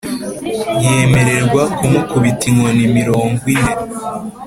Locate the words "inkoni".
2.51-2.83